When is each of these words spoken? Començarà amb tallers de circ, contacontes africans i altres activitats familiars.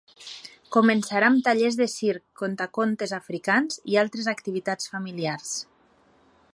Començarà 0.75 1.27
amb 1.33 1.43
tallers 1.47 1.77
de 1.81 1.87
circ, 1.95 2.23
contacontes 2.41 3.13
africans 3.19 3.79
i 3.93 4.01
altres 4.05 4.31
activitats 4.35 4.93
familiars. 4.95 5.55